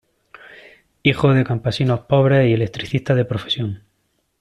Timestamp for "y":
2.49-2.53